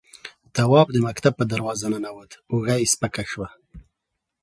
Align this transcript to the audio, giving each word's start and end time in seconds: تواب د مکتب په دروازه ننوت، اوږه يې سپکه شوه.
تواب 0.55 0.87
د 0.91 0.97
مکتب 1.07 1.33
په 1.37 1.43
دروازه 1.51 1.87
ننوت، 1.93 2.31
اوږه 2.51 2.75
يې 2.81 2.89
سپکه 2.93 3.23
شوه. 3.31 3.47